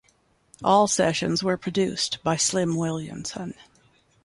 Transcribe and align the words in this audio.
All 0.63 0.87
sessions 0.87 1.43
were 1.43 1.57
produced 1.57 2.17
by 2.23 2.35
Slim 2.35 2.75
Williamson. 2.75 3.53